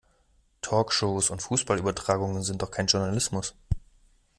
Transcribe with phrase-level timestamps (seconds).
[0.63, 3.53] Talkshows und Fußballübertragungen sind doch kein Journalismus!